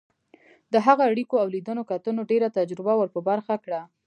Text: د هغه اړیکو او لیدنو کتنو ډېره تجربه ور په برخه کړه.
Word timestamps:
د 0.73 0.75
هغه 0.85 1.03
اړیکو 1.11 1.35
او 1.43 1.47
لیدنو 1.55 1.83
کتنو 1.91 2.21
ډېره 2.31 2.47
تجربه 2.57 2.93
ور 2.97 3.09
په 3.15 3.21
برخه 3.29 3.53
کړه. 3.63 3.81